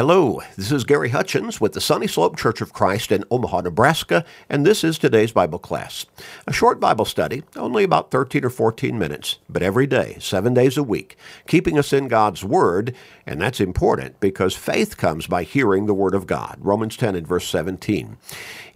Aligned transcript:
Hello, 0.00 0.40
this 0.56 0.72
is 0.72 0.84
Gary 0.84 1.10
Hutchins 1.10 1.60
with 1.60 1.74
the 1.74 1.80
Sunny 1.82 2.06
Slope 2.06 2.34
Church 2.34 2.62
of 2.62 2.72
Christ 2.72 3.12
in 3.12 3.22
Omaha, 3.30 3.60
Nebraska, 3.60 4.24
and 4.48 4.64
this 4.64 4.82
is 4.82 4.98
today's 4.98 5.30
Bible 5.30 5.58
class. 5.58 6.06
A 6.46 6.54
short 6.54 6.80
Bible 6.80 7.04
study, 7.04 7.42
only 7.54 7.84
about 7.84 8.10
13 8.10 8.42
or 8.42 8.48
14 8.48 8.98
minutes, 8.98 9.36
but 9.46 9.62
every 9.62 9.86
day, 9.86 10.16
seven 10.18 10.54
days 10.54 10.78
a 10.78 10.82
week, 10.82 11.18
keeping 11.46 11.78
us 11.78 11.92
in 11.92 12.08
God's 12.08 12.42
Word, 12.42 12.96
and 13.26 13.42
that's 13.42 13.60
important 13.60 14.18
because 14.20 14.56
faith 14.56 14.96
comes 14.96 15.26
by 15.26 15.42
hearing 15.42 15.84
the 15.84 15.92
Word 15.92 16.14
of 16.14 16.26
God. 16.26 16.56
Romans 16.62 16.96
10 16.96 17.14
and 17.14 17.28
verse 17.28 17.46
17. 17.50 18.16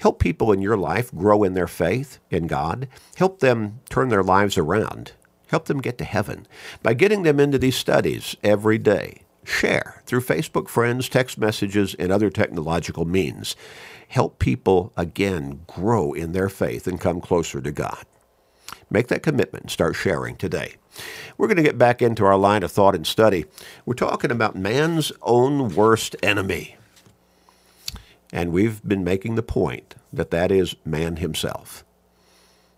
Help 0.00 0.18
people 0.18 0.52
in 0.52 0.60
your 0.60 0.76
life 0.76 1.10
grow 1.14 1.42
in 1.42 1.54
their 1.54 1.66
faith 1.66 2.18
in 2.30 2.46
God. 2.46 2.86
Help 3.16 3.40
them 3.40 3.80
turn 3.88 4.10
their 4.10 4.22
lives 4.22 4.58
around. 4.58 5.12
Help 5.46 5.64
them 5.64 5.80
get 5.80 5.96
to 5.96 6.04
heaven 6.04 6.46
by 6.82 6.92
getting 6.92 7.22
them 7.22 7.40
into 7.40 7.58
these 7.58 7.76
studies 7.76 8.36
every 8.42 8.76
day 8.76 9.23
share 9.44 10.02
through 10.06 10.22
Facebook 10.22 10.68
friends, 10.68 11.08
text 11.08 11.38
messages, 11.38 11.94
and 11.94 12.10
other 12.10 12.30
technological 12.30 13.04
means. 13.04 13.56
Help 14.08 14.38
people 14.38 14.92
again 14.96 15.60
grow 15.66 16.12
in 16.12 16.32
their 16.32 16.48
faith 16.48 16.86
and 16.86 17.00
come 17.00 17.20
closer 17.20 17.60
to 17.60 17.72
God. 17.72 18.04
Make 18.90 19.08
that 19.08 19.22
commitment 19.22 19.64
and 19.64 19.70
start 19.70 19.96
sharing 19.96 20.36
today. 20.36 20.74
We're 21.36 21.48
going 21.48 21.56
to 21.56 21.62
get 21.62 21.78
back 21.78 22.00
into 22.00 22.24
our 22.24 22.36
line 22.36 22.62
of 22.62 22.70
thought 22.70 22.94
and 22.94 23.06
study. 23.06 23.46
We're 23.84 23.94
talking 23.94 24.30
about 24.30 24.56
man's 24.56 25.10
own 25.22 25.74
worst 25.74 26.14
enemy. 26.22 26.76
And 28.32 28.52
we've 28.52 28.82
been 28.86 29.04
making 29.04 29.34
the 29.34 29.42
point 29.42 29.94
that 30.12 30.30
that 30.30 30.50
is 30.50 30.76
man 30.84 31.16
himself. 31.16 31.84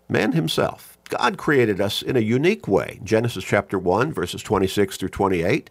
Man 0.09 0.31
himself. 0.31 0.97
God 1.09 1.37
created 1.37 1.79
us 1.79 2.01
in 2.01 2.15
a 2.15 2.21
unique 2.21 2.67
way. 2.67 2.99
Genesis 3.03 3.43
chapter 3.43 3.79
1, 3.79 4.11
verses 4.11 4.43
26 4.43 4.97
through 4.97 5.09
28 5.09 5.69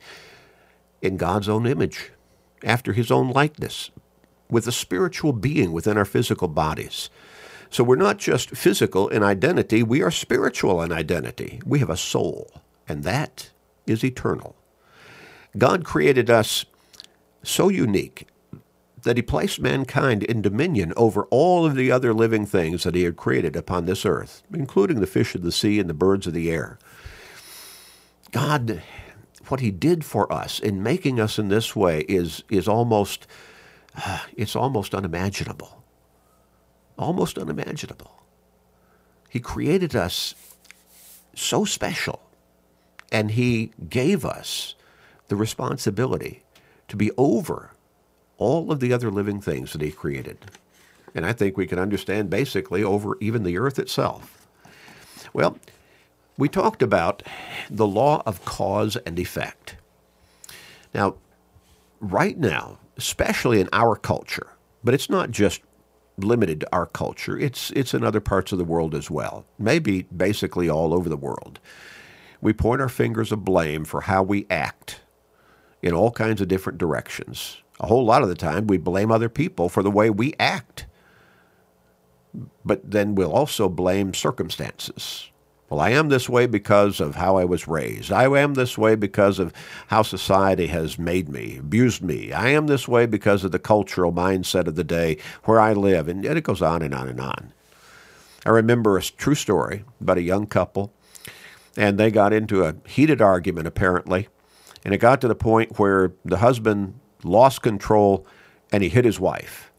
in 1.03 1.17
God's 1.17 1.49
own 1.49 1.67
image, 1.67 2.13
after 2.63 2.93
his 2.93 3.11
own 3.11 3.31
likeness, 3.31 3.91
with 4.51 4.67
a 4.67 4.73
spiritual 4.73 5.33
being 5.33 5.73
within 5.73 5.97
our 5.97 6.05
physical 6.05 6.49
bodies. 6.49 7.11
So 7.71 7.85
we're 7.85 7.97
not 7.97 8.19
just 8.19 8.51
physical 8.51 9.09
in 9.09 9.23
identity, 9.23 9.83
we 9.83 10.03
are 10.03 10.11
spiritual 10.11 10.81
in 10.83 10.93
identity. 10.93 11.61
We 11.67 11.81
have 11.81 11.91
a 11.91 11.97
soul, 11.97 12.51
and 12.89 13.03
that 13.05 13.51
is 13.87 14.05
eternal. 14.05 14.55
God 15.59 15.85
created 15.85 16.31
us 16.31 16.65
so 17.43 17.69
unique 17.69 18.29
that 19.03 19.17
he 19.17 19.23
placed 19.23 19.61
mankind 19.61 20.25
in 20.25 20.43
dominion 20.43 20.93
over 20.97 21.25
all 21.31 21.65
of 21.65 21.77
the 21.77 21.93
other 21.93 22.13
living 22.13 22.45
things 22.45 22.83
that 22.83 22.95
he 22.95 23.05
had 23.05 23.17
created 23.17 23.55
upon 23.55 23.85
this 23.85 24.05
earth, 24.05 24.43
including 24.53 25.01
the 25.01 25.07
fish 25.07 25.35
of 25.35 25.43
the 25.43 25.53
sea 25.53 25.79
and 25.79 25.89
the 25.89 25.95
birds 25.95 26.27
of 26.27 26.33
the 26.33 26.51
air. 26.51 26.79
God 28.33 28.83
what 29.51 29.61
he 29.61 29.71
did 29.71 30.05
for 30.05 30.31
us 30.33 30.59
in 30.59 30.83
making 30.83 31.21
us 31.21 31.39
in 31.39 31.49
this 31.49 31.75
way 31.75 32.01
is 32.09 32.43
is 32.51 32.69
almost 32.69 33.27
uh, 33.97 34.21
it's 34.37 34.57
almost 34.57 34.95
unimaginable. 34.95 35.83
Almost 36.99 37.37
unimaginable. 37.39 38.23
He 39.29 39.41
created 39.41 39.95
us 39.95 40.35
so 41.35 41.65
special 41.65 42.23
and 43.13 43.33
he 43.33 43.73
gave 43.89 44.25
us 44.25 44.75
the 45.29 45.37
responsibility 45.37 46.43
to 46.89 46.97
be 46.97 47.11
over 47.19 47.73
all 48.39 48.71
of 48.71 48.81
the 48.81 48.93
other 48.93 49.11
living 49.11 49.41
things 49.41 49.73
that 49.73 49.83
he 49.83 49.91
created. 49.91 50.39
And 51.15 51.25
I 51.25 51.33
think 51.33 51.57
we 51.57 51.67
can 51.67 51.79
understand 51.79 52.31
basically 52.31 52.83
over 52.83 53.17
even 53.21 53.43
the 53.43 53.59
earth 53.59 53.79
itself. 53.79 54.47
Well, 55.33 55.59
we 56.39 56.49
talked 56.49 56.83
about 56.83 57.23
the 57.71 57.87
law 57.87 58.23
of 58.27 58.45
cause 58.45 58.97
and 58.97 59.19
effect. 59.19 59.77
Now, 60.95 61.17
right 62.01 62.37
now, 62.37 62.79
especially 62.97 63.61
in 63.61 63.69
our 63.73 63.97
culture, 63.97 64.49
but 64.85 64.95
it's 64.95 65.11
not 65.11 65.31
just 65.31 65.63
limited 66.19 66.61
to 66.61 66.69
our 66.73 66.87
culture, 66.87 67.39
it's, 67.39 67.71
it's 67.73 67.95
in 67.95 68.05
other 68.05 68.21
parts 68.21 68.53
of 68.53 68.59
the 68.59 68.65
world 68.65 68.95
as 68.95 69.11
well, 69.11 69.45
maybe 69.59 70.03
basically 70.05 70.69
all 70.69 70.95
over 70.95 71.09
the 71.09 71.17
world. 71.17 71.59
We 72.41 72.53
point 72.53 72.81
our 72.81 72.89
fingers 72.89 73.33
of 73.33 73.45
blame 73.45 73.85
for 73.85 74.03
how 74.03 74.23
we 74.23 74.47
act 74.51 75.01
in 75.83 75.93
all 75.93 76.11
kinds 76.11 76.41
of 76.41 76.49
different 76.49 76.79
directions. 76.79 77.63
A 77.81 77.87
whole 77.87 78.05
lot 78.05 78.23
of 78.23 78.29
the 78.29 78.35
time, 78.35 78.67
we 78.67 78.79
blame 78.79 79.11
other 79.11 79.29
people 79.29 79.69
for 79.69 79.83
the 79.83 79.91
way 79.91 80.09
we 80.09 80.35
act. 80.39 80.87
But 82.65 82.91
then 82.91 83.15
we'll 83.15 83.33
also 83.33 83.69
blame 83.69 84.13
circumstances 84.13 85.31
well, 85.69 85.81
I 85.81 85.91
am 85.91 86.11
this 86.11 86.29
way 86.29 86.47
because 86.47 87.01
of 87.01 87.17
how 87.17 87.37
I 87.37 87.45
was 87.45 87.67
raised. 87.67 88.13
I 88.13 88.25
am 88.39 88.55
this 88.55 88.79
way 88.79 88.95
because 88.95 89.41
of 89.41 89.53
how 89.89 90.03
society 90.03 90.69
has 90.69 90.97
made 90.97 91.29
me, 91.29 91.59
abused 91.59 92.03
me. 92.03 92.33
I 92.33 92.51
am 92.51 92.69
this 92.69 92.87
way 92.87 93.07
because 93.07 93.43
of 93.43 93.51
the 93.51 93.59
cultural 93.59 94.13
mindset 94.13 94.69
of 94.69 94.77
the 94.77 94.85
day 94.85 95.19
where 95.45 95.59
I 95.59 95.73
live. 95.73 96.07
And 96.07 96.25
it 96.25 96.45
goes 96.45 96.63
on 96.63 96.83
and 96.83 96.95
on 96.95 97.09
and 97.09 97.21
on. 97.21 97.53
I 98.45 98.51
remember 98.51 98.97
a 98.97 99.03
true 99.03 99.35
story 99.35 99.85
about 100.01 100.19
a 100.19 100.23
young 100.23 100.47
couple, 100.47 100.93
and 101.77 101.99
they 101.99 102.13
got 102.13 102.33
into 102.33 102.65
a 102.65 102.77
heated 102.87 103.21
argument, 103.21 103.67
apparently. 103.67 104.29
And 104.85 104.95
it 104.95 104.99
got 104.99 105.21
to 105.23 105.29
the 105.29 105.35
point 105.35 105.81
where 105.81 106.13
the 106.25 106.39
husband 106.39 106.95
lost 107.25 107.61
control 107.63 108.25
and 108.71 108.85
he 108.85 108.89
hit 108.89 109.05
his 109.05 109.19
wife. 109.19 109.73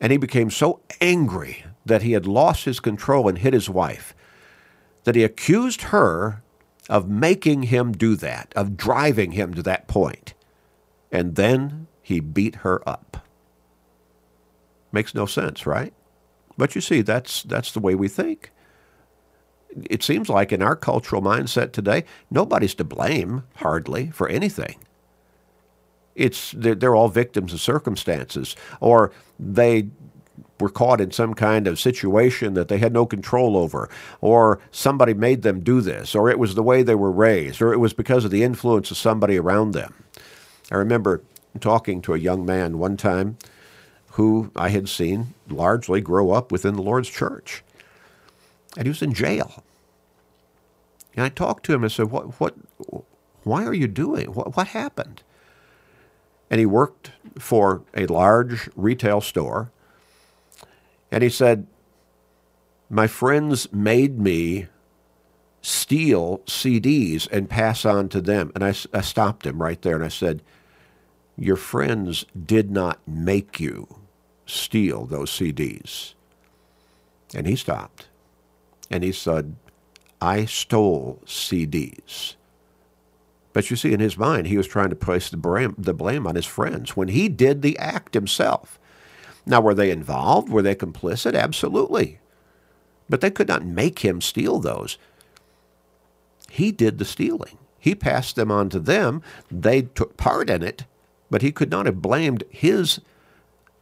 And 0.00 0.10
he 0.10 0.16
became 0.16 0.48
so 0.48 0.80
angry 1.02 1.66
that 1.84 2.00
he 2.00 2.12
had 2.12 2.26
lost 2.26 2.64
his 2.64 2.80
control 2.80 3.28
and 3.28 3.36
hit 3.36 3.52
his 3.52 3.68
wife 3.68 4.14
that 5.04 5.14
he 5.14 5.24
accused 5.24 5.82
her 5.82 6.42
of 6.88 7.08
making 7.08 7.64
him 7.64 7.92
do 7.92 8.16
that, 8.16 8.52
of 8.56 8.76
driving 8.76 9.32
him 9.32 9.54
to 9.54 9.62
that 9.62 9.88
point. 9.88 10.34
And 11.10 11.36
then 11.36 11.86
he 12.02 12.20
beat 12.20 12.56
her 12.56 12.86
up. 12.88 13.26
Makes 14.90 15.14
no 15.14 15.26
sense, 15.26 15.66
right? 15.66 15.92
But 16.56 16.74
you 16.74 16.80
see, 16.80 17.00
that's, 17.00 17.42
that's 17.42 17.72
the 17.72 17.80
way 17.80 17.94
we 17.94 18.08
think. 18.08 18.50
It 19.88 20.02
seems 20.02 20.28
like 20.28 20.52
in 20.52 20.60
our 20.60 20.76
cultural 20.76 21.22
mindset 21.22 21.72
today, 21.72 22.04
nobody's 22.30 22.74
to 22.74 22.84
blame, 22.84 23.44
hardly, 23.56 24.10
for 24.10 24.28
anything. 24.28 24.76
It's, 26.14 26.52
they're, 26.54 26.94
all 26.94 27.08
victims 27.08 27.54
of 27.54 27.60
circumstances, 27.60 28.54
or 28.80 29.12
they 29.40 29.88
were 30.62 30.70
caught 30.70 31.00
in 31.00 31.10
some 31.10 31.34
kind 31.34 31.66
of 31.66 31.80
situation 31.80 32.54
that 32.54 32.68
they 32.68 32.78
had 32.78 32.92
no 32.92 33.04
control 33.04 33.56
over, 33.56 33.90
or 34.20 34.60
somebody 34.70 35.12
made 35.12 35.42
them 35.42 35.60
do 35.60 35.82
this, 35.82 36.14
or 36.14 36.30
it 36.30 36.38
was 36.38 36.54
the 36.54 36.62
way 36.62 36.82
they 36.82 36.94
were 36.94 37.12
raised, 37.12 37.60
or 37.60 37.72
it 37.74 37.78
was 37.78 37.92
because 37.92 38.24
of 38.24 38.30
the 38.30 38.44
influence 38.44 38.90
of 38.90 38.96
somebody 38.96 39.36
around 39.36 39.72
them. 39.72 40.04
I 40.70 40.76
remember 40.76 41.22
talking 41.60 42.00
to 42.02 42.14
a 42.14 42.18
young 42.18 42.46
man 42.46 42.78
one 42.78 42.96
time 42.96 43.36
who 44.12 44.50
I 44.54 44.68
had 44.68 44.88
seen 44.88 45.34
largely 45.48 46.00
grow 46.00 46.30
up 46.30 46.52
within 46.52 46.76
the 46.76 46.82
Lord's 46.82 47.08
church. 47.08 47.64
And 48.76 48.86
he 48.86 48.90
was 48.90 49.02
in 49.02 49.12
jail. 49.12 49.64
And 51.14 51.24
I 51.24 51.28
talked 51.28 51.66
to 51.66 51.74
him 51.74 51.82
and 51.82 51.92
said, 51.92 52.10
What 52.10 52.40
what 52.40 52.54
why 53.42 53.64
are 53.64 53.74
you 53.74 53.88
doing? 53.88 54.32
What 54.32 54.56
what 54.56 54.68
happened? 54.68 55.22
And 56.50 56.60
he 56.60 56.66
worked 56.66 57.12
for 57.38 57.82
a 57.94 58.06
large 58.06 58.70
retail 58.76 59.20
store 59.20 59.71
and 61.12 61.22
he 61.22 61.28
said, 61.28 61.66
My 62.88 63.06
friends 63.06 63.70
made 63.70 64.18
me 64.18 64.66
steal 65.60 66.38
CDs 66.46 67.28
and 67.30 67.48
pass 67.48 67.84
on 67.84 68.08
to 68.08 68.20
them. 68.20 68.50
And 68.54 68.64
I, 68.64 68.74
I 68.92 69.02
stopped 69.02 69.46
him 69.46 69.62
right 69.62 69.80
there 69.82 69.94
and 69.94 70.04
I 70.04 70.08
said, 70.08 70.42
Your 71.36 71.56
friends 71.56 72.24
did 72.46 72.70
not 72.70 73.06
make 73.06 73.60
you 73.60 73.86
steal 74.46 75.04
those 75.04 75.30
CDs. 75.30 76.14
And 77.34 77.46
he 77.46 77.56
stopped. 77.56 78.08
And 78.90 79.04
he 79.04 79.12
said, 79.12 79.54
I 80.20 80.46
stole 80.46 81.20
CDs. 81.26 82.36
But 83.52 83.70
you 83.70 83.76
see, 83.76 83.92
in 83.92 84.00
his 84.00 84.16
mind, 84.16 84.46
he 84.46 84.56
was 84.56 84.66
trying 84.66 84.90
to 84.90 84.96
place 84.96 85.28
the 85.28 85.36
blame, 85.36 85.74
the 85.76 85.92
blame 85.92 86.26
on 86.26 86.36
his 86.36 86.46
friends 86.46 86.96
when 86.96 87.08
he 87.08 87.28
did 87.28 87.60
the 87.60 87.78
act 87.78 88.14
himself. 88.14 88.78
Now, 89.44 89.60
were 89.60 89.74
they 89.74 89.90
involved? 89.90 90.48
Were 90.48 90.62
they 90.62 90.74
complicit? 90.74 91.34
Absolutely. 91.34 92.18
But 93.08 93.20
they 93.20 93.30
could 93.30 93.48
not 93.48 93.64
make 93.64 94.00
him 94.00 94.20
steal 94.20 94.58
those. 94.58 94.98
He 96.48 96.70
did 96.70 96.98
the 96.98 97.04
stealing. 97.04 97.58
He 97.78 97.94
passed 97.94 98.36
them 98.36 98.50
on 98.50 98.68
to 98.70 98.78
them. 98.78 99.22
They 99.50 99.82
took 99.82 100.16
part 100.16 100.48
in 100.48 100.62
it, 100.62 100.84
but 101.30 101.42
he 101.42 101.50
could 101.50 101.70
not 101.70 101.86
have 101.86 102.00
blamed 102.00 102.44
his 102.48 103.00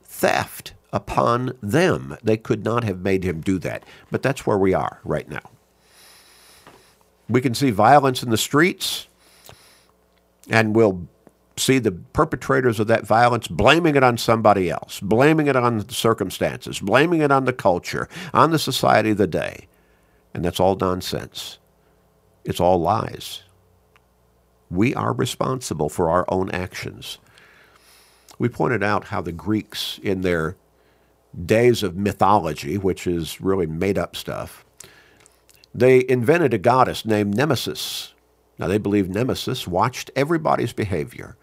theft 0.03 0.73
upon 0.93 1.57
them. 1.63 2.17
They 2.23 2.37
could 2.37 2.65
not 2.65 2.85
have 2.85 3.01
made 3.01 3.25
him 3.25 3.41
do 3.41 3.59
that. 3.59 3.85
But 4.11 4.23
that's 4.23 4.47
where 4.47 4.59
we 4.59 4.73
are 4.73 5.01
right 5.05 5.29
now. 5.29 5.51
We 7.29 7.41
can 7.41 7.55
see 7.55 7.71
violence 7.71 8.23
in 8.23 8.31
the 8.31 8.37
streets, 8.37 9.07
and 10.49 10.75
we'll 10.75 11.07
see 11.61 11.79
the 11.79 11.93
perpetrators 11.93 12.81
of 12.81 12.87
that 12.89 13.07
violence 13.07 13.49
blaming 13.49 13.97
it 13.97 14.03
on 14.03 14.19
somebody 14.19 14.71
else, 14.71 15.01
blaming 15.01 15.47
it 15.47 15.57
on 15.57 15.79
the 15.79 15.95
circumstances, 15.95 16.81
blaming 16.81 17.21
it 17.21 17.31
on 17.31 17.45
the 17.45 17.53
culture, 17.53 18.09
on 18.35 18.51
the 18.51 18.59
society 18.59 19.11
of 19.11 19.19
the 19.19 19.27
day. 19.27 19.69
And 20.35 20.45
that's 20.45 20.61
all 20.61 20.77
nonsense. 20.77 21.59
It's 22.45 22.61
all 22.61 22.81
lies. 22.81 23.43
We 24.71 24.95
are 24.95 25.13
responsible 25.13 25.89
for 25.89 26.09
our 26.11 26.25
own 26.29 26.51
actions. 26.51 27.19
We 28.39 28.49
pointed 28.49 28.83
out 28.83 29.07
how 29.07 29.21
the 29.21 29.33
Greeks, 29.33 29.99
in 30.03 30.23
their 30.23 30.57
days 31.45 31.83
of 31.83 31.97
mythology, 31.97 32.79
which 32.79 33.07
is 33.07 33.41
really 33.41 33.67
made 33.67 33.99
up 33.99 34.17
stuff, 34.17 34.65
they 35.75 36.05
invented 36.09 36.55
a 36.55 36.59
goddess 36.59 37.05
named 37.05 37.37
Nemesis. 37.37 38.15
Now, 38.59 38.67
they 38.67 38.79
believed 38.79 39.11
Nemesis 39.11 39.67
watched 39.67 40.11
everybody's 40.15 40.73
behavior. 40.73 41.37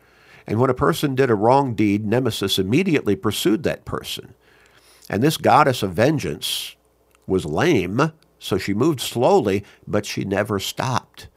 And 0.48 0.60
when 0.60 0.70
a 0.70 0.76
person 0.76 1.14
did 1.14 1.30
a 1.30 1.36
wrong 1.36 1.76
deed, 1.76 2.06
Nemesis 2.06 2.58
immediately 2.58 3.16
pursued 3.16 3.64
that 3.64 3.86
person. 3.86 4.34
And 5.10 5.22
this 5.22 5.38
goddess 5.38 5.84
of 5.84 5.94
vengeance 5.94 6.76
was 7.28 7.46
lame, 7.46 8.14
so 8.40 8.58
she 8.58 8.74
moved 8.74 9.02
slowly, 9.02 9.66
but 9.86 10.06
she 10.06 10.24
never 10.24 10.60
stopped. 10.60 11.28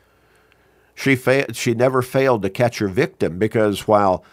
She, 0.95 1.17
fa- 1.17 1.53
she 1.55 1.75
never 1.75 2.03
failed 2.03 2.43
to 2.43 2.51
catch 2.51 2.79
her 2.79 2.89
victim 2.89 3.39
because 3.39 3.89
while 3.89 4.25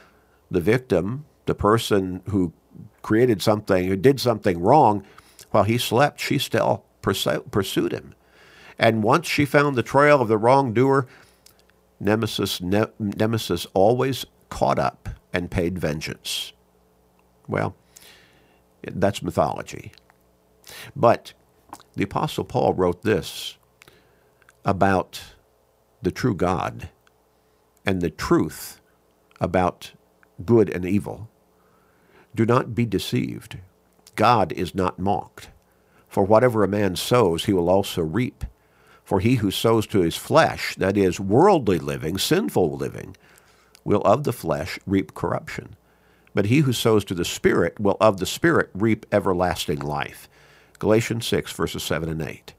the 0.51 0.61
victim, 0.61 1.25
the 1.45 1.55
person 1.55 2.21
who 2.29 2.53
created 3.01 3.41
something, 3.41 3.87
who 3.87 3.95
did 3.95 4.19
something 4.19 4.59
wrong, 4.59 5.03
while 5.51 5.63
he 5.63 5.77
slept, 5.77 6.19
she 6.19 6.37
still 6.37 6.83
pursu- 7.01 7.49
pursued 7.51 7.93
him. 7.93 8.13
And 8.77 9.01
once 9.01 9.27
she 9.27 9.45
found 9.45 9.75
the 9.75 9.83
trail 9.83 10.21
of 10.21 10.27
the 10.27 10.37
wrongdoer, 10.37 11.07
Nemesis, 11.99 12.61
ne- 12.61 12.91
Nemesis 12.99 13.65
always 13.73 14.25
caught 14.49 14.79
up 14.79 15.09
and 15.33 15.51
paid 15.51 15.79
vengeance. 15.79 16.53
Well, 17.47 17.75
that's 18.83 19.21
mythology. 19.21 19.91
But 20.95 21.33
the 21.95 22.03
Apostle 22.03 22.43
Paul 22.43 22.73
wrote 22.73 23.03
this 23.03 23.57
about 24.65 25.21
the 26.01 26.11
true 26.11 26.35
God 26.35 26.89
and 27.85 28.01
the 28.01 28.09
truth 28.09 28.81
about 29.39 29.93
good 30.45 30.69
and 30.69 30.85
evil. 30.85 31.29
Do 32.35 32.45
not 32.45 32.75
be 32.75 32.85
deceived. 32.85 33.57
God 34.15 34.51
is 34.51 34.75
not 34.75 34.99
mocked. 34.99 35.49
For 36.07 36.23
whatever 36.23 36.63
a 36.63 36.67
man 36.67 36.95
sows, 36.95 37.45
he 37.45 37.53
will 37.53 37.69
also 37.69 38.01
reap. 38.01 38.45
For 39.03 39.19
he 39.19 39.35
who 39.35 39.51
sows 39.51 39.87
to 39.87 40.01
his 40.01 40.17
flesh, 40.17 40.75
that 40.75 40.97
is, 40.97 41.19
worldly 41.19 41.79
living, 41.79 42.17
sinful 42.17 42.75
living, 42.75 43.15
will 43.87 44.01
of 44.01 44.25
the 44.25 44.33
flesh 44.33 44.77
reap 44.85 45.13
corruption. 45.13 45.77
But 46.35 46.47
he 46.47 46.59
who 46.59 46.73
sows 46.73 47.05
to 47.05 47.13
the 47.13 47.23
Spirit 47.23 47.79
will 47.79 47.95
of 48.01 48.17
the 48.17 48.25
Spirit 48.25 48.69
reap 48.73 49.05
everlasting 49.13 49.79
life. 49.79 50.27
Galatians 50.77 51.25
6, 51.25 51.53
verses 51.53 51.83
7 51.83 52.09
and 52.09 52.21
8. 52.21 52.53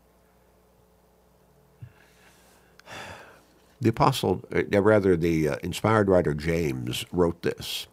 The 3.78 3.90
apostle, 3.90 4.42
uh, 4.52 4.80
rather, 4.80 5.16
the 5.16 5.50
uh, 5.50 5.56
inspired 5.62 6.08
writer 6.08 6.32
James 6.32 7.04
wrote 7.12 7.42
this 7.42 7.86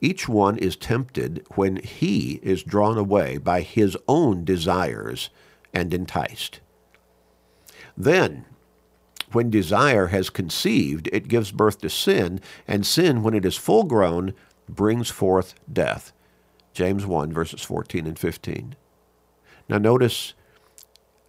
Each 0.00 0.28
one 0.28 0.56
is 0.56 0.76
tempted 0.76 1.44
when 1.56 1.76
he 1.76 2.38
is 2.44 2.62
drawn 2.62 2.96
away 2.96 3.38
by 3.38 3.62
his 3.62 3.98
own 4.06 4.44
desires 4.44 5.30
and 5.74 5.92
enticed. 5.92 6.60
Then, 7.96 8.44
when 9.36 9.50
desire 9.50 10.06
has 10.06 10.30
conceived, 10.30 11.10
it 11.12 11.28
gives 11.28 11.52
birth 11.52 11.82
to 11.82 11.90
sin, 11.90 12.40
and 12.66 12.86
sin, 12.86 13.22
when 13.22 13.34
it 13.34 13.44
is 13.44 13.54
full 13.54 13.84
grown, 13.84 14.32
brings 14.66 15.10
forth 15.10 15.54
death. 15.70 16.14
James 16.72 17.04
1, 17.04 17.34
verses 17.34 17.60
14 17.60 18.06
and 18.06 18.18
15. 18.18 18.76
Now, 19.68 19.76
notice 19.76 20.32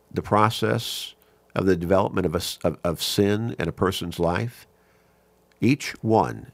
the 0.10 0.22
process 0.22 1.16
of 1.54 1.66
the 1.66 1.76
development 1.76 2.26
of, 2.26 2.34
a, 2.34 2.66
of, 2.66 2.78
of 2.82 3.04
sin 3.04 3.54
in 3.60 3.68
a 3.68 3.74
person's 3.74 4.20
life. 4.20 4.66
Each 5.60 5.92
one 6.02 6.54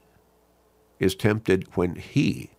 is 0.98 1.14
tempted 1.14 1.68
when 1.76 1.94
he 1.94 2.50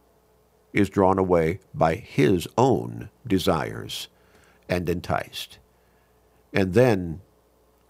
is 0.71 0.89
drawn 0.89 1.19
away 1.19 1.59
by 1.73 1.95
his 1.95 2.47
own 2.57 3.09
desires 3.27 4.07
and 4.69 4.87
enticed. 4.87 5.59
And 6.53 6.73
then 6.73 7.19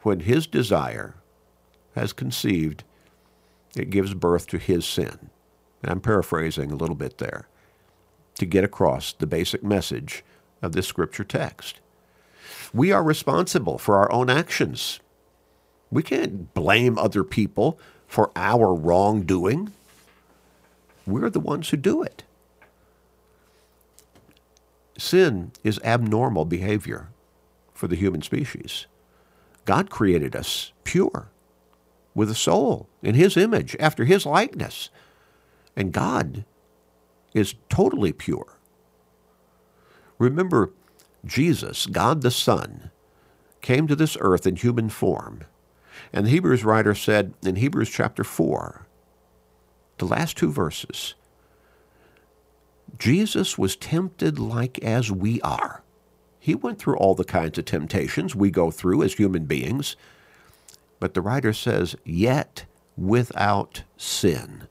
when 0.05 0.19
his 0.19 0.45
desire 0.45 1.15
has 1.95 2.13
conceived, 2.13 2.83
it 3.75 3.89
gives 3.89 4.13
birth 4.13 4.45
to 4.45 4.59
his 4.59 4.85
sin. 4.85 5.31
And 5.81 5.91
I'm 5.91 5.99
paraphrasing 5.99 6.71
a 6.71 6.75
little 6.75 6.95
bit 6.95 7.17
there 7.17 7.47
to 8.35 8.45
get 8.45 8.63
across 8.63 9.13
the 9.13 9.25
basic 9.25 9.63
message 9.63 10.23
of 10.61 10.73
this 10.73 10.87
scripture 10.87 11.23
text. 11.23 11.79
We 12.71 12.91
are 12.91 13.01
responsible 13.01 13.79
for 13.79 13.97
our 13.97 14.11
own 14.11 14.29
actions. 14.29 14.99
We 15.89 16.03
can't 16.03 16.53
blame 16.53 16.99
other 16.99 17.23
people 17.23 17.79
for 18.05 18.29
our 18.35 18.75
wrongdoing. 18.75 19.71
We're 21.07 21.31
the 21.31 21.39
ones 21.39 21.69
who 21.69 21.77
do 21.77 22.03
it. 22.03 22.23
Sin 24.99 25.51
is 25.63 25.79
abnormal 25.83 26.45
behavior 26.45 27.09
for 27.73 27.87
the 27.87 27.95
human 27.95 28.21
species. 28.21 28.85
God 29.65 29.89
created 29.89 30.35
us 30.35 30.71
pure, 30.83 31.29
with 32.13 32.29
a 32.29 32.35
soul, 32.35 32.87
in 33.01 33.15
His 33.15 33.35
image, 33.35 33.75
after 33.79 34.05
His 34.05 34.25
likeness. 34.25 34.89
And 35.75 35.91
God 35.91 36.45
is 37.33 37.55
totally 37.69 38.13
pure. 38.13 38.57
Remember, 40.17 40.71
Jesus, 41.25 41.87
God 41.87 42.21
the 42.21 42.31
Son, 42.31 42.91
came 43.61 43.87
to 43.87 43.95
this 43.95 44.15
earth 44.21 44.47
in 44.47 44.55
human 44.55 44.89
form. 44.89 45.41
And 46.13 46.25
the 46.25 46.29
Hebrews 46.29 46.63
writer 46.63 46.93
said 46.93 47.33
in 47.43 47.57
Hebrews 47.57 47.89
chapter 47.89 48.23
4, 48.23 48.85
the 49.97 50.05
last 50.05 50.37
two 50.37 50.51
verses, 50.51 51.15
Jesus 52.97 53.57
was 53.57 53.75
tempted 53.75 54.39
like 54.39 54.77
as 54.83 55.11
we 55.11 55.41
are. 55.41 55.83
He 56.45 56.53
went 56.53 56.77
through 56.77 56.97
all 56.97 57.15
the 57.15 57.23
kinds 57.23 57.57
of 57.57 57.65
temptations 57.65 58.35
we 58.35 58.51
go 58.51 58.69
through 58.69 59.01
as 59.01 59.15
human 59.15 59.45
beings. 59.45 59.95
But 60.99 61.15
the 61.15 61.21
writer 61.23 61.53
says, 61.53 61.95
yet 62.05 62.65
without 62.95 63.81
sin. 63.97 64.67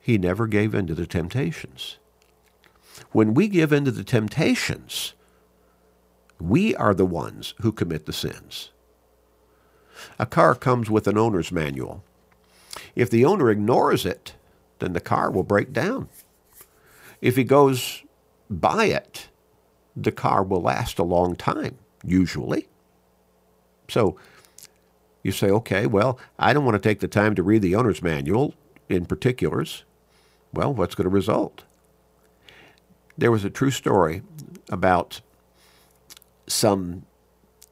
He 0.00 0.16
never 0.16 0.46
gave 0.46 0.76
in 0.76 0.86
to 0.86 0.94
the 0.94 1.08
temptations. 1.08 1.98
When 3.10 3.34
we 3.34 3.48
give 3.48 3.72
in 3.72 3.84
to 3.86 3.90
the 3.90 4.04
temptations, 4.04 5.14
we 6.40 6.72
are 6.76 6.94
the 6.94 7.04
ones 7.04 7.54
who 7.62 7.72
commit 7.72 8.06
the 8.06 8.12
sins. 8.12 8.70
A 10.20 10.26
car 10.26 10.54
comes 10.54 10.88
with 10.88 11.08
an 11.08 11.18
owner's 11.18 11.50
manual. 11.50 12.04
If 12.94 13.10
the 13.10 13.24
owner 13.24 13.50
ignores 13.50 14.06
it, 14.06 14.34
then 14.78 14.92
the 14.92 15.00
car 15.00 15.32
will 15.32 15.42
break 15.42 15.72
down. 15.72 16.08
If 17.20 17.34
he 17.34 17.42
goes 17.42 18.04
by 18.48 18.84
it, 18.84 19.27
the 20.02 20.12
car 20.12 20.42
will 20.42 20.62
last 20.62 20.98
a 20.98 21.04
long 21.04 21.36
time, 21.36 21.76
usually. 22.04 22.68
So 23.88 24.16
you 25.22 25.32
say, 25.32 25.48
okay, 25.50 25.86
well, 25.86 26.18
I 26.38 26.52
don't 26.52 26.64
want 26.64 26.80
to 26.80 26.88
take 26.88 27.00
the 27.00 27.08
time 27.08 27.34
to 27.34 27.42
read 27.42 27.62
the 27.62 27.74
owner's 27.74 28.02
manual 28.02 28.54
in 28.88 29.06
particulars. 29.06 29.84
Well, 30.52 30.72
what's 30.72 30.94
going 30.94 31.04
to 31.04 31.10
result? 31.10 31.64
There 33.16 33.32
was 33.32 33.44
a 33.44 33.50
true 33.50 33.70
story 33.70 34.22
about 34.70 35.20
some 36.46 37.04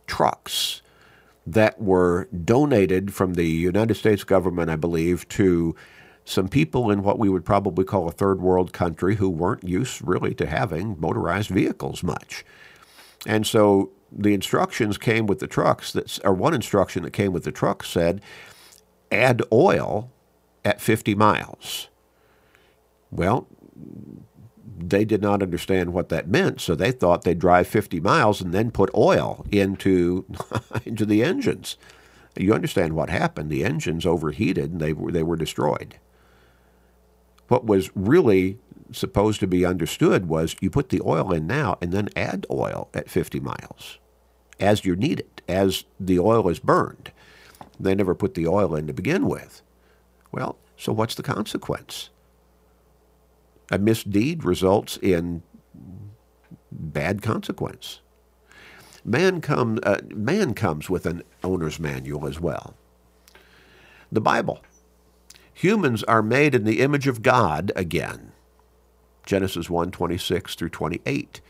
trucks 0.06 0.82
that 1.46 1.80
were 1.80 2.28
donated 2.44 3.14
from 3.14 3.34
the 3.34 3.46
United 3.46 3.94
States 3.94 4.24
government, 4.24 4.68
I 4.68 4.76
believe, 4.76 5.28
to 5.30 5.76
some 6.26 6.48
people 6.48 6.90
in 6.90 7.04
what 7.04 7.20
we 7.20 7.28
would 7.28 7.44
probably 7.44 7.84
call 7.84 8.08
a 8.08 8.12
third 8.12 8.40
world 8.40 8.72
country 8.72 9.14
who 9.14 9.30
weren't 9.30 9.62
used 9.62 10.02
really 10.02 10.34
to 10.34 10.44
having 10.44 11.00
motorized 11.00 11.50
vehicles 11.50 12.02
much. 12.02 12.44
And 13.24 13.46
so 13.46 13.92
the 14.10 14.34
instructions 14.34 14.98
came 14.98 15.26
with 15.26 15.38
the 15.38 15.46
trucks 15.46 15.92
that 15.92 16.18
or 16.24 16.34
one 16.34 16.52
instruction 16.52 17.04
that 17.04 17.12
came 17.12 17.32
with 17.32 17.44
the 17.44 17.52
truck 17.52 17.84
said 17.84 18.20
add 19.12 19.40
oil 19.52 20.10
at 20.64 20.80
50 20.80 21.14
miles. 21.14 21.88
Well, 23.12 23.46
they 24.78 25.04
did 25.04 25.22
not 25.22 25.42
understand 25.42 25.92
what 25.92 26.08
that 26.08 26.28
meant, 26.28 26.60
so 26.60 26.74
they 26.74 26.90
thought 26.90 27.22
they'd 27.22 27.38
drive 27.38 27.68
50 27.68 28.00
miles 28.00 28.40
and 28.40 28.52
then 28.52 28.72
put 28.72 28.90
oil 28.96 29.46
into 29.52 30.26
into 30.84 31.06
the 31.06 31.22
engines. 31.22 31.76
You 32.36 32.52
understand 32.52 32.94
what 32.94 33.10
happened? 33.10 33.48
The 33.48 33.64
engines 33.64 34.04
overheated 34.04 34.72
and 34.72 34.80
they 34.80 34.92
were 34.92 35.12
they 35.12 35.22
were 35.22 35.36
destroyed 35.36 35.98
what 37.48 37.64
was 37.64 37.90
really 37.94 38.58
supposed 38.92 39.40
to 39.40 39.46
be 39.46 39.64
understood 39.64 40.28
was 40.28 40.56
you 40.60 40.70
put 40.70 40.90
the 40.90 41.02
oil 41.04 41.32
in 41.32 41.46
now 41.46 41.76
and 41.80 41.92
then 41.92 42.08
add 42.16 42.46
oil 42.50 42.88
at 42.94 43.10
50 43.10 43.40
miles 43.40 43.98
as 44.58 44.84
you 44.84 44.96
need 44.96 45.20
it, 45.20 45.42
as 45.48 45.84
the 46.00 46.18
oil 46.18 46.48
is 46.48 46.58
burned. 46.58 47.12
They 47.78 47.94
never 47.94 48.14
put 48.14 48.34
the 48.34 48.46
oil 48.46 48.74
in 48.74 48.86
to 48.86 48.92
begin 48.92 49.26
with. 49.26 49.62
Well, 50.32 50.56
so 50.76 50.92
what's 50.92 51.14
the 51.14 51.22
consequence? 51.22 52.10
A 53.70 53.78
misdeed 53.78 54.44
results 54.44 54.96
in 55.02 55.42
bad 56.72 57.22
consequence. 57.22 58.00
Man, 59.04 59.40
come, 59.40 59.78
uh, 59.82 59.98
man 60.14 60.54
comes 60.54 60.90
with 60.90 61.06
an 61.06 61.22
owner's 61.44 61.78
manual 61.78 62.26
as 62.26 62.40
well. 62.40 62.74
The 64.10 64.20
Bible 64.20 64.60
Humans 65.56 66.04
are 66.04 66.20
made 66.20 66.54
in 66.54 66.64
the 66.64 66.80
image 66.80 67.06
of 67.06 67.22
God 67.22 67.72
again. 67.74 68.32
Genesis 69.24 69.70
1 69.70 69.90
26 69.90 70.54
through 70.54 70.68
28. 70.68 71.40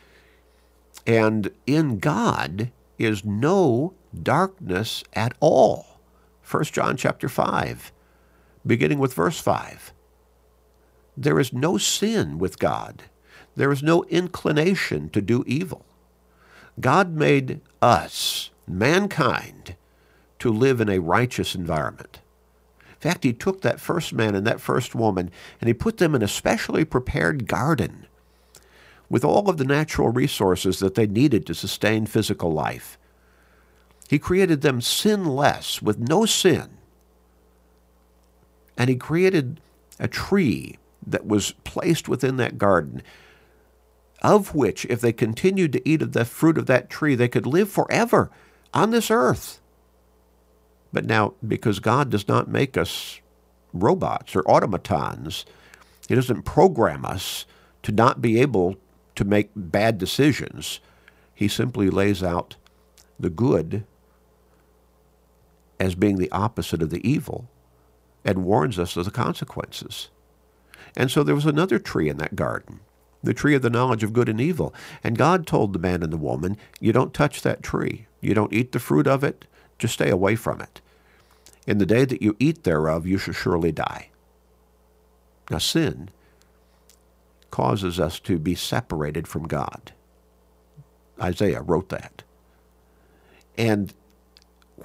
And 1.09 1.51
in 1.67 1.99
God 1.99 2.71
is 2.99 3.25
no 3.25 3.95
darkness 4.23 5.03
at 5.15 5.35
all. 5.41 5.99
1 6.49 6.65
John 6.67 6.97
chapter 6.97 7.29
5, 7.29 7.91
beginning 8.65 9.01
with 9.01 9.13
verse 9.13 9.41
5. 9.41 9.93
There 11.17 11.41
is 11.41 11.53
no 11.53 11.77
sin 11.77 12.39
with 12.39 12.61
God. 12.61 13.03
There 13.57 13.73
is 13.73 13.83
no 13.83 14.05
inclination 14.05 15.11
to 15.11 15.21
do 15.21 15.43
evil. 15.49 15.85
God 16.79 17.17
made 17.17 17.61
us, 17.83 18.51
mankind, 18.69 19.75
to 20.39 20.53
live 20.53 20.81
in 20.81 20.89
a 20.89 21.01
righteous 21.01 21.57
environment. 21.57 22.21
In 23.07 23.13
fact, 23.13 23.23
he 23.23 23.33
took 23.33 23.61
that 23.61 23.79
first 23.79 24.13
man 24.13 24.35
and 24.35 24.45
that 24.49 24.61
first 24.61 24.93
woman 24.93 25.31
and 25.61 25.69
he 25.69 25.75
put 25.75 25.99
them 25.99 26.17
in 26.17 26.23
a 26.23 26.29
specially 26.29 26.85
prepared 26.85 27.47
garden 27.47 28.09
with 29.09 29.25
all 29.25 29.49
of 29.49 29.59
the 29.59 29.65
natural 29.65 30.09
resources 30.09 30.81
that 30.81 30.97
they 30.97 31.07
needed 31.07 31.47
to 31.47 31.55
sustain 31.55 32.07
physical 32.07 32.53
life. 32.53 32.99
He 34.11 34.19
created 34.19 34.63
them 34.63 34.81
sinless, 34.81 35.81
with 35.81 36.01
no 36.01 36.27
sin. 36.27 36.79
And 38.77 38.91
he 38.91 38.97
created 38.97 39.61
a 40.01 40.09
tree 40.09 40.77
that 41.07 41.29
was 41.29 41.53
placed 41.63 42.09
within 42.09 42.39
that 42.39 42.59
garden, 42.59 43.05
of 44.21 44.53
which, 44.53 44.85
if 44.87 45.01
they 45.01 45.13
continued 45.13 45.73
to 45.75 45.89
eat 45.89 46.03
of 46.03 46.11
the 46.11 46.25
fruit 46.25 46.59
of 46.59 46.67
that 46.67 46.91
tree, 46.91 47.15
they 47.15 47.29
could 47.29 47.47
live 47.47 47.71
forever 47.71 48.33
on 48.75 48.91
this 48.91 49.13
earth. 49.13 49.61
But 50.97 51.05
now, 51.05 51.35
because 51.47 51.79
God 51.79 52.09
does 52.09 52.27
not 52.27 52.49
make 52.49 52.79
us 52.79 53.21
robots 53.75 54.35
or 54.35 54.51
automatons, 54.51 55.45
He 56.09 56.15
doesn't 56.15 56.45
program 56.45 57.05
us 57.05 57.45
to 57.83 57.93
not 57.93 58.23
be 58.23 58.41
able 58.41 58.77
to 59.17 59.27
make 59.27 59.51
bad 59.55 59.99
decisions. 59.99 60.81
He 61.35 61.49
simply 61.49 61.91
lays 61.91 62.23
out 62.23 62.57
the 63.21 63.29
good 63.29 63.85
as 65.79 65.95
being 65.95 66.17
the 66.17 66.33
opposite 66.33 66.81
of 66.81 66.89
the 66.89 67.07
evil 67.07 67.47
and 68.25 68.47
warns 68.47 68.79
us 68.79 68.97
of 68.97 69.05
the 69.05 69.11
consequences. 69.11 70.09
And 70.97 71.11
so 71.11 71.23
there 71.23 71.35
was 71.35 71.45
another 71.45 71.79
tree 71.79 72.09
in 72.09 72.17
that 72.17 72.37
garden, 72.37 72.81
the 73.23 73.35
tree 73.35 73.55
of 73.55 73.61
the 73.61 73.69
knowledge 73.69 74.03
of 74.03 74.15
good 74.15 74.31
and 74.31 74.41
evil. 74.41 74.75
And 75.05 75.19
God 75.19 75.47
told 75.47 75.75
the 75.75 75.79
man 75.79 76.03
and 76.03 76.11
the 76.11 76.17
woman, 76.17 76.57
You 76.81 76.95
don't 76.95 77.13
touch 77.13 77.43
that 77.43 77.63
tree. 77.63 78.07
You 78.23 78.33
don't 78.33 78.55
eat 78.55 78.73
the 78.73 78.79
fruit 78.79 79.07
of 79.07 79.23
it. 79.23 79.45
Just 79.79 79.93
stay 79.93 80.09
away 80.09 80.37
from 80.37 80.63
it. 80.63 80.81
In 81.67 81.79
the 81.79 81.87
day 81.87 82.05
that 82.05 82.23
you 82.23 82.37
eat 82.39 82.63
thereof, 82.63 83.07
you 83.07 83.19
shall 83.19 83.35
surely 83.35 83.73
die. 83.73 84.11
Now, 85.51 85.59
sin 85.59 86.11
causes 87.51 87.99
us 87.99 88.21
to 88.21 88.39
be 88.39 88.55
separated 88.55 89.27
from 89.27 89.47
God. 89.47 89.93
Isaiah 91.21 91.63
wrote 91.63 91.89
that. 91.89 92.23
And 93.57 93.95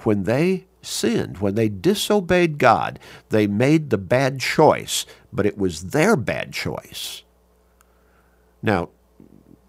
when 0.04 0.24
they 0.24 0.66
sinned, 0.80 1.38
when 1.38 1.54
they 1.54 1.68
disobeyed 1.68 2.58
God, 2.58 2.98
they 3.28 3.46
made 3.46 3.90
the 3.90 3.98
bad 3.98 4.40
choice, 4.40 5.06
but 5.32 5.46
it 5.46 5.58
was 5.58 5.90
their 5.90 6.16
bad 6.16 6.52
choice. 6.52 7.22
Now, 8.62 8.88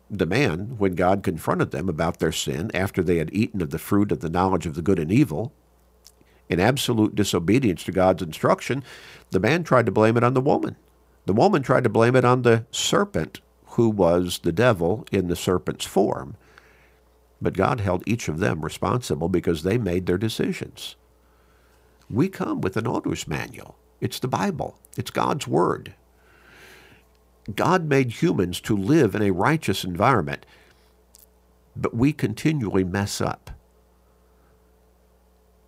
the 0.10 0.26
man, 0.26 0.76
when 0.78 0.96
God 0.96 1.24
confronted 1.24 1.72
them 1.72 1.90
about 1.90 2.20
their 2.20 2.32
sin 2.32 2.72
after 2.74 3.04
they 3.04 3.18
had 3.18 3.34
eaten 3.34 3.62
of 3.62 3.72
the 3.72 3.80
fruit 3.80 4.12
of 4.12 4.22
the 4.22 4.30
knowledge 4.30 4.66
of 4.66 4.76
the 4.76 4.82
good 4.82 5.00
and 5.00 5.12
evil, 5.12 5.52
in 6.54 6.60
absolute 6.60 7.16
disobedience 7.16 7.84
to 7.84 7.92
God's 7.92 8.22
instruction, 8.22 8.84
the 9.32 9.40
man 9.40 9.64
tried 9.64 9.88
to 9.88 9.92
blame 9.92 10.16
it 10.16 10.24
on 10.24 10.36
the 10.36 10.42
woman. 10.42 10.76
The 11.26 11.34
woman 11.34 11.64
tried 11.64 11.84
to 11.84 11.90
blame 11.90 12.16
it 12.16 12.24
on 12.24 12.44
the 12.44 12.66
serpent, 12.72 13.42
who 13.72 13.90
was 13.90 14.40
the 14.40 14.52
devil 14.52 15.06
in 15.12 15.28
the 15.28 15.36
serpent's 15.36 15.86
form. 15.86 16.38
But 17.42 17.56
God 17.58 17.80
held 17.80 18.04
each 18.06 18.30
of 18.30 18.40
them 18.40 18.62
responsible 18.62 19.30
because 19.30 19.64
they 19.64 19.78
made 19.78 20.06
their 20.06 20.18
decisions. 20.18 20.96
We 22.10 22.30
come 22.30 22.62
with 22.62 22.78
an 22.78 22.88
owner's 22.88 23.28
manual. 23.28 23.76
It's 24.00 24.20
the 24.20 24.28
Bible. 24.28 24.78
It's 24.96 25.12
God's 25.12 25.48
Word. 25.48 25.96
God 27.56 27.86
made 27.86 28.22
humans 28.22 28.62
to 28.62 28.78
live 28.78 29.16
in 29.16 29.22
a 29.22 29.32
righteous 29.32 29.84
environment, 29.84 30.46
but 31.76 31.96
we 31.96 32.14
continually 32.14 32.84
mess 32.84 33.20
up. 33.20 33.50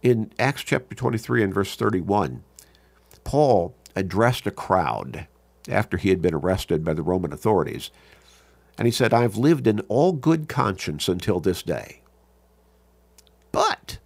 In 0.05 0.31
Acts 0.37 0.61
chapter 0.61 0.93
23 0.93 1.41
and 1.41 1.51
verse 1.51 1.75
31, 1.75 2.43
Paul 3.23 3.73
addressed 3.95 4.45
a 4.45 4.51
crowd 4.51 5.25
after 5.67 5.97
he 5.97 6.09
had 6.09 6.21
been 6.21 6.35
arrested 6.35 6.85
by 6.85 6.93
the 6.93 7.01
Roman 7.01 7.33
authorities. 7.33 7.89
And 8.77 8.85
he 8.85 8.91
said, 8.91 9.15
I've 9.15 9.35
lived 9.35 9.65
in 9.65 9.79
all 9.87 10.11
good 10.11 10.47
conscience 10.47 11.07
until 11.07 11.39
this 11.39 11.63
day. 11.63 12.01
But 13.51 13.97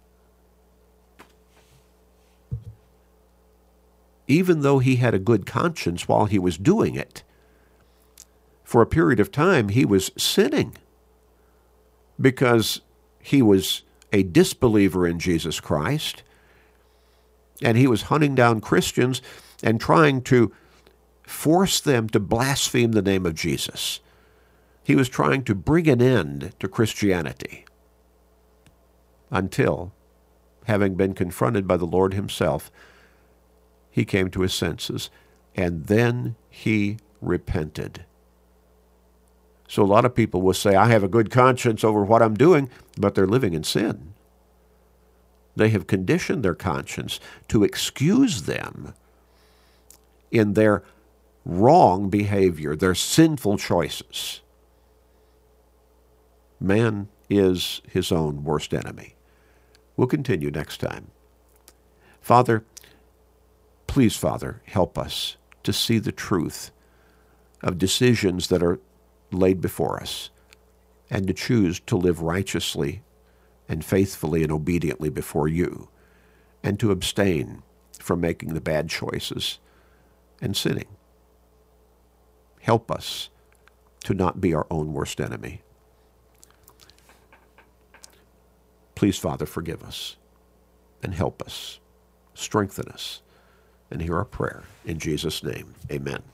even 4.26 4.62
though 4.62 4.78
he 4.78 4.96
had 4.96 5.12
a 5.12 5.18
good 5.18 5.44
conscience 5.44 6.08
while 6.08 6.24
he 6.24 6.38
was 6.38 6.56
doing 6.56 6.94
it, 6.94 7.24
for 8.64 8.80
a 8.80 8.86
period 8.86 9.20
of 9.20 9.30
time 9.30 9.68
he 9.68 9.84
was 9.84 10.10
sinning 10.16 10.78
because 12.18 12.80
he 13.18 13.42
was 13.42 13.82
a 14.12 14.22
disbeliever 14.22 15.06
in 15.06 15.18
Jesus 15.18 15.60
Christ 15.60 16.22
and 17.62 17.76
he 17.76 17.86
was 17.86 18.02
hunting 18.02 18.34
down 18.34 18.60
Christians 18.60 19.20
and 19.62 19.80
trying 19.80 20.22
to 20.22 20.52
force 21.22 21.80
them 21.80 22.08
to 22.08 22.20
blaspheme 22.20 22.92
the 22.92 23.02
name 23.02 23.26
of 23.26 23.34
Jesus. 23.34 24.00
He 24.82 24.96
was 24.96 25.08
trying 25.08 25.44
to 25.44 25.54
bring 25.54 25.88
an 25.88 26.02
end 26.02 26.52
to 26.58 26.68
Christianity 26.68 27.64
until, 29.30 29.92
having 30.64 30.94
been 30.96 31.14
confronted 31.14 31.68
by 31.68 31.76
the 31.76 31.86
Lord 31.86 32.14
himself, 32.14 32.70
he 33.90 34.04
came 34.04 34.30
to 34.30 34.40
his 34.40 34.54
senses 34.54 35.10
and 35.54 35.86
then 35.86 36.36
he 36.48 36.96
repented. 37.20 38.04
So 39.70 39.84
a 39.84 39.86
lot 39.86 40.04
of 40.04 40.16
people 40.16 40.42
will 40.42 40.52
say, 40.52 40.74
I 40.74 40.86
have 40.86 41.04
a 41.04 41.08
good 41.08 41.30
conscience 41.30 41.84
over 41.84 42.02
what 42.02 42.22
I'm 42.22 42.34
doing, 42.34 42.68
but 42.98 43.14
they're 43.14 43.24
living 43.24 43.54
in 43.54 43.62
sin. 43.62 44.14
They 45.54 45.68
have 45.68 45.86
conditioned 45.86 46.42
their 46.42 46.56
conscience 46.56 47.20
to 47.46 47.62
excuse 47.62 48.42
them 48.42 48.94
in 50.32 50.54
their 50.54 50.82
wrong 51.44 52.10
behavior, 52.10 52.74
their 52.74 52.96
sinful 52.96 53.58
choices. 53.58 54.40
Man 56.58 57.08
is 57.28 57.80
his 57.88 58.10
own 58.10 58.42
worst 58.42 58.74
enemy. 58.74 59.14
We'll 59.96 60.08
continue 60.08 60.50
next 60.50 60.78
time. 60.78 61.12
Father, 62.20 62.64
please, 63.86 64.16
Father, 64.16 64.62
help 64.64 64.98
us 64.98 65.36
to 65.62 65.72
see 65.72 66.00
the 66.00 66.10
truth 66.10 66.72
of 67.62 67.78
decisions 67.78 68.48
that 68.48 68.64
are 68.64 68.80
laid 69.32 69.60
before 69.60 70.00
us 70.02 70.30
and 71.10 71.26
to 71.26 71.32
choose 71.32 71.80
to 71.80 71.96
live 71.96 72.22
righteously 72.22 73.02
and 73.68 73.84
faithfully 73.84 74.42
and 74.42 74.52
obediently 74.52 75.10
before 75.10 75.48
you 75.48 75.88
and 76.62 76.78
to 76.80 76.90
abstain 76.90 77.62
from 77.98 78.20
making 78.20 78.54
the 78.54 78.60
bad 78.60 78.88
choices 78.88 79.58
and 80.40 80.56
sinning. 80.56 80.88
Help 82.60 82.90
us 82.90 83.30
to 84.04 84.14
not 84.14 84.40
be 84.40 84.54
our 84.54 84.66
own 84.70 84.92
worst 84.92 85.20
enemy. 85.20 85.62
Please, 88.94 89.18
Father, 89.18 89.46
forgive 89.46 89.82
us 89.82 90.16
and 91.02 91.14
help 91.14 91.42
us, 91.42 91.80
strengthen 92.34 92.88
us, 92.88 93.22
and 93.90 94.02
hear 94.02 94.16
our 94.16 94.24
prayer. 94.24 94.64
In 94.84 94.98
Jesus' 94.98 95.42
name, 95.42 95.74
amen. 95.90 96.22